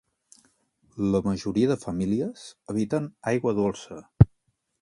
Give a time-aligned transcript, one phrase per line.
[1.15, 4.03] La majoria de famílies habiten aigua dolça.